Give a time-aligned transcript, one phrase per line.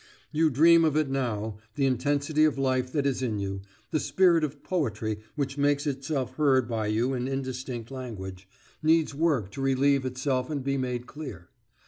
[0.31, 3.61] You dream of it now; the intensity of life that is in you,
[3.91, 8.47] the spirit of poetry which makes itself heard by you in indistinct language,
[8.81, 11.49] needs work to relieve itself and be made clear.